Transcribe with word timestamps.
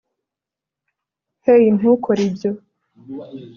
hey, 1.45 1.63
ntukore 1.77 2.19
ibyo 2.29 2.51